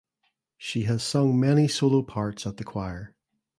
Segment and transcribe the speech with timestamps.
[0.57, 3.13] She has sung many solo parts at the choir.